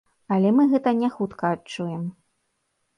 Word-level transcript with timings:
Але 0.37 0.53
мы 0.59 0.63
гэта 0.71 0.95
не 1.03 1.11
хутка 1.19 1.55
адчуем. 1.59 2.13